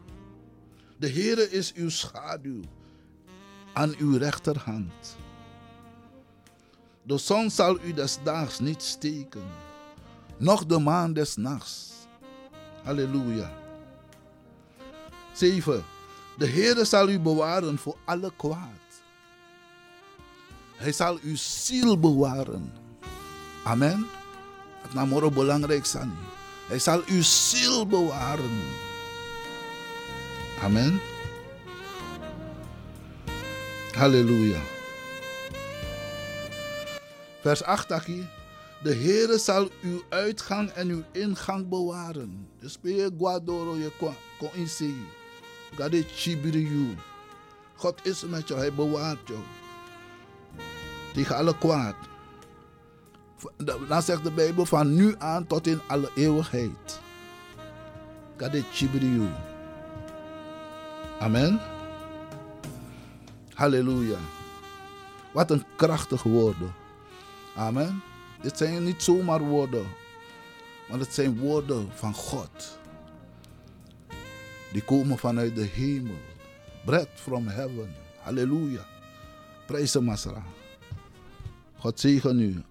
[0.97, 2.61] De Heere is uw schaduw
[3.73, 5.17] aan uw rechterhand.
[7.03, 9.45] De zon zal u des daags niet steken,
[10.37, 11.93] noch de maan des nachts.
[12.83, 13.53] Halleluja.
[15.33, 15.85] 7.
[16.39, 19.03] De Heere zal u bewaren voor alle kwaad.
[20.77, 22.73] Hij zal uw ziel bewaren.
[23.65, 24.07] Amen.
[24.87, 26.13] Het namoro belangrijk zijn.
[26.67, 28.61] Hij zal uw ziel bewaren.
[30.63, 31.01] Amen.
[33.93, 34.61] Halleluja.
[37.41, 38.29] Vers 8 aki.
[38.83, 42.49] De Heere zal uw uitgang en uw ingang bewaren.
[42.61, 44.15] Dus ben je guadoro je kon.
[45.77, 46.97] Gade chibiri you.
[47.75, 49.41] God is met jou, hij bewaart jou.
[51.15, 51.95] Tegen alle kwaad.
[53.89, 57.01] Dan zegt de Bijbel van nu aan tot in alle eeuwigheid.
[58.39, 59.29] You.
[61.19, 61.61] Amen.
[63.55, 64.19] Halleluja.
[65.33, 66.75] Wat een krachtig woorden.
[67.57, 68.03] Amen.
[68.41, 69.87] Dit zijn niet zomaar woorden,
[70.89, 72.79] maar het zijn woorden van God.
[74.73, 76.19] Die komen vanuit de hemel.
[76.85, 77.95] Bread from heaven.
[78.23, 78.87] Halleluja.
[79.67, 80.43] Prijs hem, Masra.
[81.79, 82.63] God zegen u.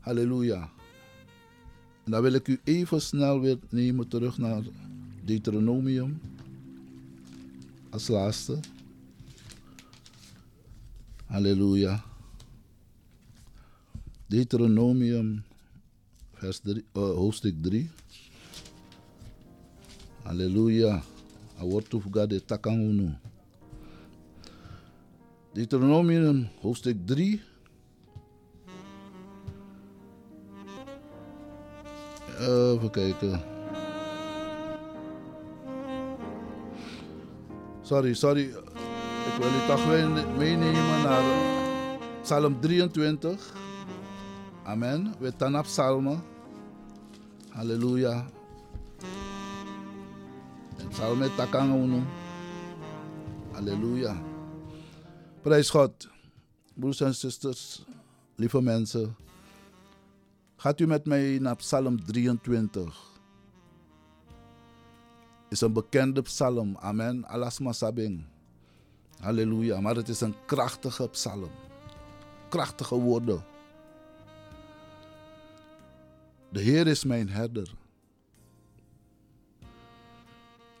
[0.00, 0.70] Halleluja.
[2.04, 4.62] En dan wil ik u even snel weer nemen terug naar
[5.24, 6.20] Deuteronomium.
[7.90, 8.58] Als laatste.
[11.26, 12.04] Halleluja.
[14.26, 15.42] Deuteronomium,
[16.32, 17.90] vers 3, uh, hoofdstuk 3.
[20.22, 21.02] Halleluja.
[21.60, 22.32] A word of God.
[25.52, 27.40] Deuteronomium, hoofdstuk 3.
[32.40, 33.40] Even kijken.
[37.82, 38.44] Sorry, sorry.
[39.26, 39.86] Ik wil u toch
[40.36, 41.22] meenemen naar
[42.22, 43.52] Psalm 23.
[44.64, 45.14] Amen.
[45.18, 46.22] We staan op psalmen.
[47.48, 48.26] Halleluja.
[50.76, 52.02] En psalmen takang uno.
[53.52, 54.22] Halleluja.
[55.42, 56.08] Prijs God.
[56.74, 57.84] Broers en zusters,
[58.34, 59.16] lieve mensen.
[60.60, 63.20] Gaat u met mij naar Psalm 23.
[65.48, 66.76] Is een bekende psalm.
[66.76, 67.28] Amen.
[67.28, 68.24] Alasma sabing.
[69.20, 69.80] Halleluja.
[69.80, 71.50] Maar het is een krachtige psalm.
[72.48, 73.44] Krachtige woorden.
[76.52, 77.74] De Heer is mijn herder.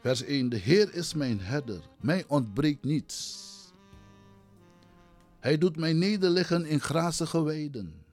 [0.00, 0.48] Vers 1.
[0.48, 1.80] De Heer is mijn herder.
[2.00, 3.48] Mij ontbreekt niets.
[5.38, 8.08] Hij doet mij nederliggen in grazige weiden.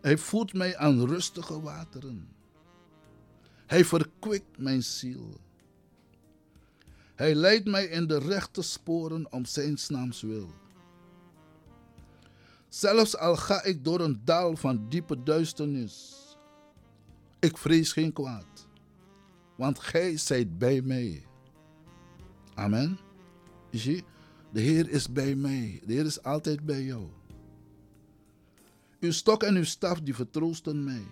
[0.00, 2.28] Hij voert mij aan rustige wateren.
[3.66, 5.40] Hij verkwikt mijn ziel.
[7.14, 10.50] Hij leidt mij in de rechte sporen om zijn naams wil.
[12.68, 16.16] Zelfs al ga ik door een dal van diepe duisternis,
[17.38, 18.68] ik vrees geen kwaad,
[19.56, 21.26] want gij zijt bij mij.
[22.54, 22.98] Amen.
[23.70, 24.04] Zie,
[24.52, 25.82] de Heer is bij mij.
[25.86, 27.06] De Heer is altijd bij jou.
[29.00, 31.06] Uw stok en uw staf die vertroosten mij.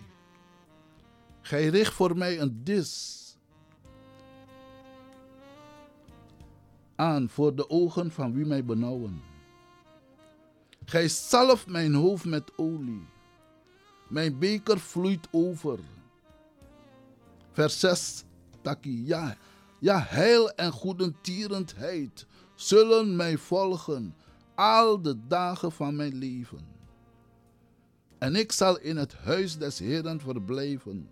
[1.41, 3.23] Gij richt voor mij een dis
[6.95, 9.21] aan voor de ogen van wie mij benauwen.
[10.85, 13.05] Gij zalft mijn hoofd met olie.
[14.09, 15.79] Mijn beker vloeit over.
[17.51, 18.23] Vers 6,
[18.61, 19.05] Taki.
[19.05, 19.37] Ja,
[19.79, 22.25] ja, heil en goedentierendheid
[22.55, 24.15] zullen mij volgen
[24.55, 26.76] al de dagen van mijn leven.
[28.17, 31.09] En ik zal in het huis des Heeren verblijven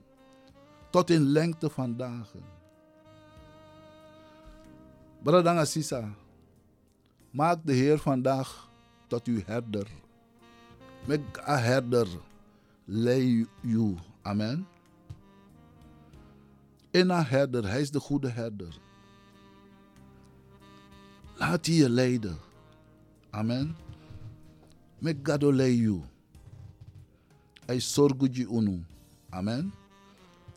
[0.89, 2.43] tot in lengte van dagen.
[5.23, 6.13] Bradanga Sisa,
[7.31, 8.69] maak de Heer vandaag
[9.07, 9.87] tot uw herder.
[11.07, 12.07] Make a herder
[12.85, 13.95] lay you.
[14.21, 14.67] Amen.
[16.91, 18.79] In een herder, hij is de goede herder.
[21.37, 22.37] Laat hij je leiden.
[23.29, 23.75] Amen.
[24.99, 26.01] Make God lay you.
[27.65, 28.85] Hij zorgt je unu.
[29.29, 29.73] Amen.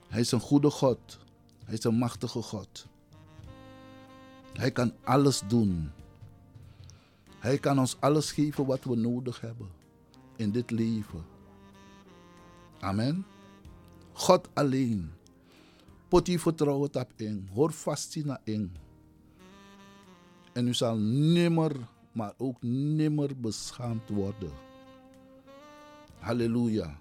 [0.08, 1.18] Hij is een goede God.
[1.64, 2.86] Hij is een machtige God.
[4.52, 5.90] Hij kan alles doen.
[7.38, 9.68] Hij kan ons alles geven wat we nodig hebben
[10.36, 11.24] in dit leven.
[12.80, 13.26] Amen.
[14.12, 15.10] God alleen.
[16.08, 17.48] Pot je vertrouwen op in.
[17.54, 18.76] Hoor vast naar in.
[20.52, 21.72] En u zal nimmer,
[22.12, 24.67] maar ook nimmer beschaamd worden.
[26.18, 26.98] Halleluja.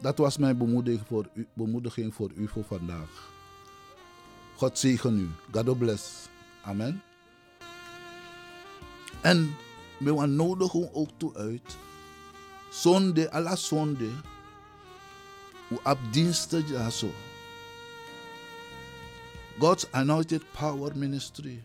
[0.00, 3.32] Dat was mijn bemoediging voor u, bemoediging voor u voor vandaag.
[4.56, 5.28] God zegen u.
[5.52, 6.28] God bless.
[6.62, 7.02] Amen.
[9.20, 9.56] En
[9.98, 11.76] we nodigen ook toe uit.
[12.70, 14.08] Zonde, alla zonde.
[15.68, 16.64] U op diensten.
[19.58, 21.62] God's Anointed Power Ministry.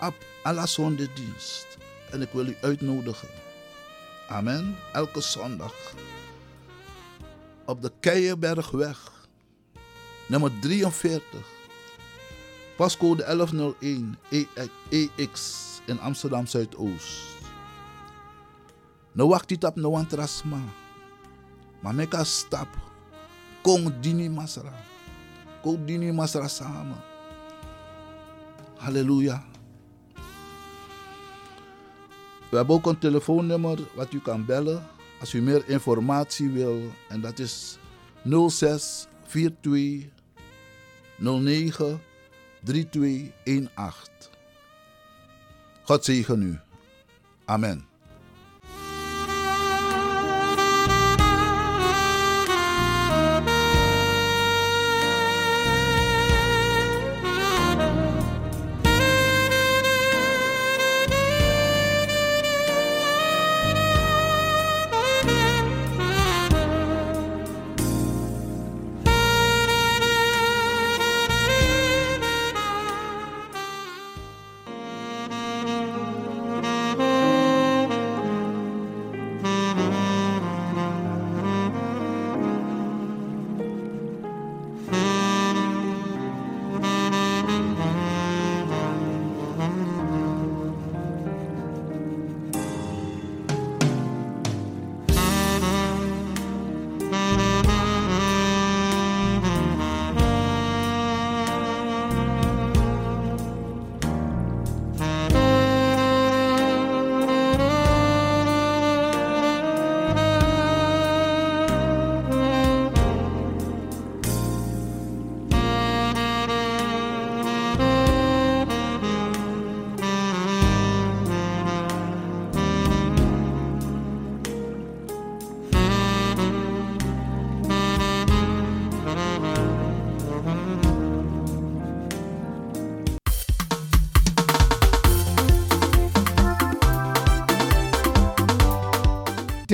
[0.00, 1.76] Op alla zonde dienst.
[2.10, 3.47] En ik wil u uitnodigen.
[4.28, 4.76] Amen.
[4.92, 5.74] Elke zondag.
[7.64, 9.26] Op de Keienbergweg.
[10.28, 11.22] Nummer 43.
[12.76, 14.18] Pascode 1101
[14.88, 17.36] EX in Amsterdam Zuidoost.
[19.12, 20.60] Nou wacht dit op no trasma.
[21.80, 22.68] Maar a stap.
[23.62, 24.72] Kom dini masra.
[25.62, 26.96] Kom dini masra samen.
[28.76, 29.42] Halleluja.
[32.50, 34.86] We hebben ook een telefoonnummer wat u kan bellen
[35.20, 36.80] als u meer informatie wil.
[37.08, 37.78] En dat is
[38.48, 40.10] 06 42
[41.18, 42.00] 09
[42.64, 44.30] 3218.
[45.82, 46.58] God zegen u.
[47.44, 47.87] Amen.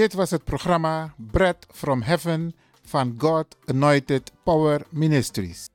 [0.05, 5.69] Dit was het programma Bread from Heaven van God Anointed Power Ministries.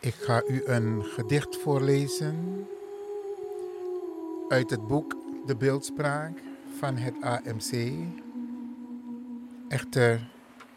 [0.00, 2.66] Ik ga u een gedicht voorlezen
[4.48, 5.16] uit het boek
[5.46, 7.92] De Beeldspraak van het AMC.
[9.68, 10.30] Echter,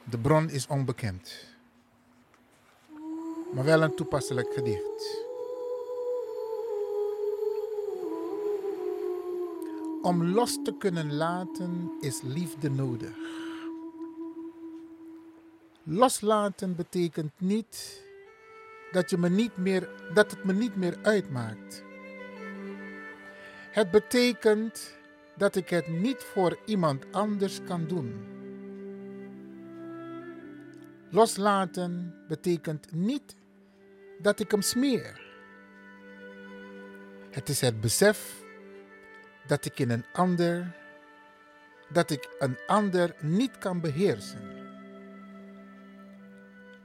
[0.03, 1.45] de bron is onbekend,
[3.53, 5.25] maar wel een toepasselijk gedicht.
[10.01, 13.17] Om los te kunnen laten is liefde nodig.
[15.83, 18.03] Loslaten betekent niet
[18.91, 21.83] dat, je me niet meer, dat het me niet meer uitmaakt.
[23.71, 24.96] Het betekent
[25.37, 28.25] dat ik het niet voor iemand anders kan doen.
[31.09, 33.35] Loslaten betekent niet
[34.21, 35.25] dat ik hem smeer.
[37.29, 38.43] Het is het besef
[39.47, 40.75] dat ik in een ander,
[41.89, 44.55] dat ik een ander niet kan beheersen.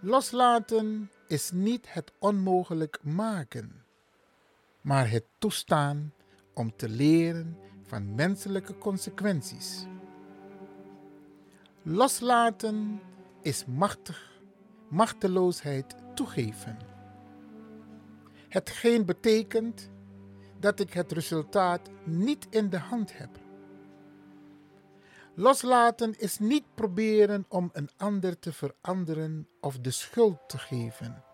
[0.01, 3.85] Loslaten is niet het onmogelijk maken,
[4.81, 6.13] maar het toestaan
[6.55, 7.57] om te leren
[7.93, 9.87] van menselijke consequenties.
[11.83, 13.01] Loslaten
[13.43, 14.41] is machtig,
[14.89, 16.79] machteloosheid toegeven.
[18.49, 19.91] Hetgeen betekent
[20.61, 23.31] dat ik het resultaat niet in de hand heb.
[25.35, 31.25] Loslaten is niet proberen om een ander te veranderen of de schuld te geven.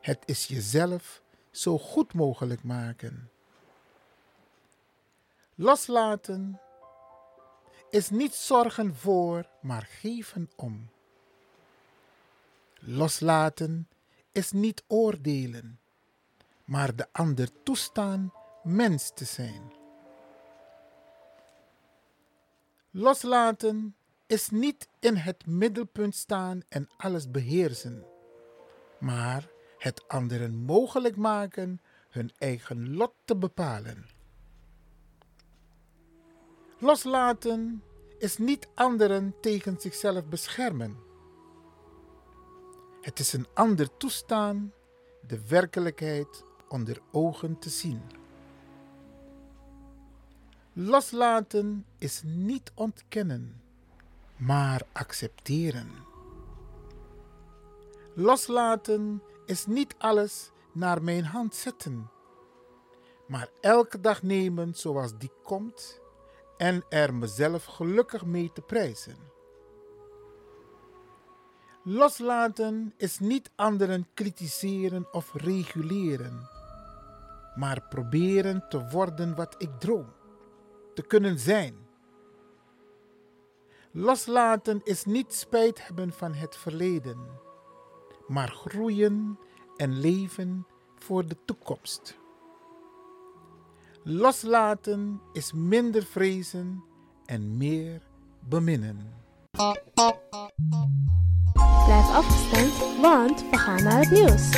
[0.00, 3.30] Het is jezelf zo goed mogelijk maken.
[5.58, 6.60] Loslaten
[7.90, 10.90] is niet zorgen voor, maar geven om.
[12.78, 13.88] Loslaten
[14.32, 15.80] is niet oordelen,
[16.64, 18.32] maar de ander toestaan
[18.62, 19.72] mens te zijn.
[22.90, 23.96] Loslaten
[24.26, 28.04] is niet in het middelpunt staan en alles beheersen,
[28.98, 29.48] maar
[29.78, 31.80] het anderen mogelijk maken
[32.10, 34.15] hun eigen lot te bepalen.
[36.78, 37.82] Loslaten
[38.18, 40.96] is niet anderen tegen zichzelf beschermen.
[43.00, 44.72] Het is een ander toestaan
[45.26, 48.02] de werkelijkheid onder ogen te zien.
[50.72, 53.62] Loslaten is niet ontkennen,
[54.36, 55.90] maar accepteren.
[58.14, 62.10] Loslaten is niet alles naar mijn hand zetten,
[63.26, 66.04] maar elke dag nemen zoals die komt
[66.56, 69.16] en er mezelf gelukkig mee te prijzen.
[71.82, 76.48] Loslaten is niet anderen kritiseren of reguleren,
[77.54, 80.12] maar proberen te worden wat ik droom,
[80.94, 81.76] te kunnen zijn.
[83.90, 87.18] Loslaten is niet spijt hebben van het verleden,
[88.26, 89.38] maar groeien
[89.76, 90.66] en leven
[90.98, 92.18] voor de toekomst.
[94.08, 96.84] Loslaten is minder vrezen
[97.24, 98.00] en meer
[98.48, 99.12] beminnen.
[101.84, 104.50] Blijf afgestemd, want we gaan naar het nieuws.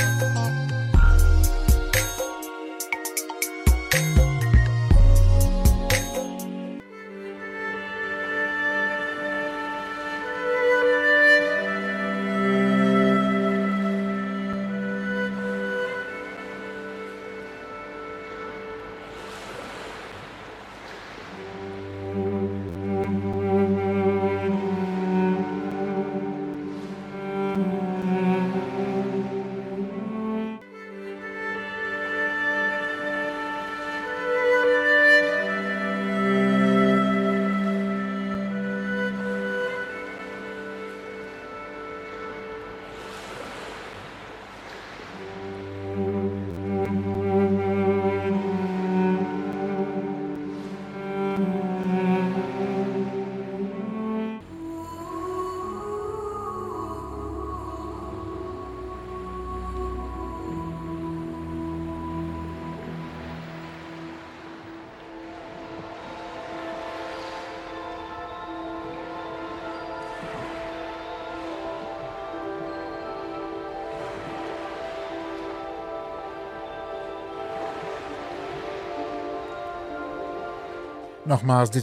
[81.28, 81.76] Nogmaals, dit